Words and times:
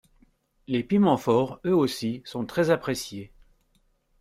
Les 0.65 0.83
piments 0.83 1.15
forts, 1.15 1.59
eux 1.63 1.75
aussi, 1.75 2.23
sont 2.25 2.43
très 2.47 2.71
appréciés. 2.71 3.31